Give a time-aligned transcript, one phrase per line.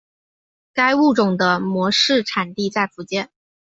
[0.73, 3.29] 该物种的模式产地在福建。